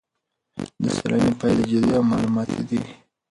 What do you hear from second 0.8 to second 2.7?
د څېړنې پایلې جدي او معلوماتي